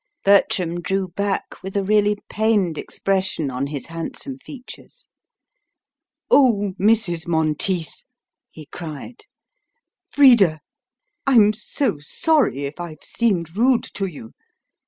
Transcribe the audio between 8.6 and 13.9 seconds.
cried, "Frida, I'm so sorry if I've seemed rude